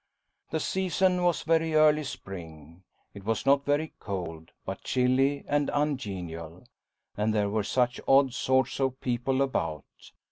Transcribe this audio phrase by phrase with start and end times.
[0.49, 2.81] The season was very early spring.
[3.13, 6.63] It was not very cold, but chilly and ungenial.
[7.15, 9.83] And there were such odd sorts of people about.